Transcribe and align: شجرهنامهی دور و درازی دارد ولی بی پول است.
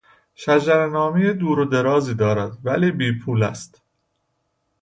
شجرهنامهی 0.35 1.33
دور 1.33 1.59
و 1.59 1.65
درازی 1.65 2.13
دارد 2.13 2.57
ولی 2.65 2.91
بی 2.91 3.19
پول 3.19 3.43
است. 3.43 3.81